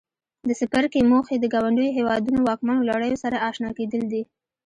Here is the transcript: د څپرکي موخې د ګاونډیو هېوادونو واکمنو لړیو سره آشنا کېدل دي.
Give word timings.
د 0.47 0.49
څپرکي 0.59 1.01
موخې 1.11 1.35
د 1.39 1.45
ګاونډیو 1.53 1.95
هېوادونو 1.97 2.39
واکمنو 2.47 2.87
لړیو 2.91 3.21
سره 3.23 3.43
آشنا 3.49 3.69
کېدل 3.77 4.03
دي. 4.11 4.23